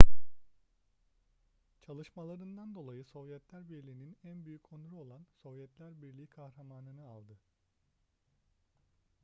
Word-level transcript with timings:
çalışmalarından 1.81 2.75
dolayı 2.75 3.03
sovyetler 3.03 3.69
birliği'nin 3.69 4.17
en 4.23 4.45
büyük 4.45 4.73
onuru 4.73 4.95
olan 4.97 5.25
sovyetler 5.43 6.01
birliği 6.01 6.27
kahramanı 6.27 6.95
nı 6.97 7.03
aldı 7.07 7.37